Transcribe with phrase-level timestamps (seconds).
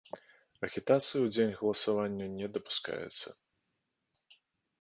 [0.67, 3.37] Агітацыя ў дзень галасавання не дапускаецца.